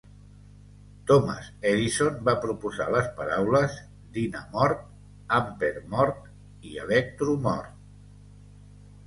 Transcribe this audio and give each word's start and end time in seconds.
Thomas 1.09 1.49
Edison 1.71 2.17
va 2.29 2.33
proposar 2.45 2.87
les 2.95 3.09
paraules 3.19 3.75
"dynamort", 4.17 4.81
"ampermort" 5.43 6.27
i 6.71 6.75
"electromort". 6.87 7.79